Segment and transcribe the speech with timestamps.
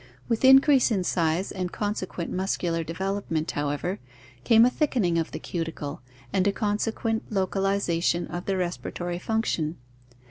[0.27, 3.99] With in crease in size and consequent muscular development, however,
[4.43, 6.01] came a thickening of the cuticle
[6.33, 9.77] and a consequent localization of the respiratory function.